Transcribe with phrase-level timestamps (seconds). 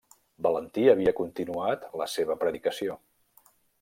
[0.45, 2.97] Valentí havia continuat la seva predicació.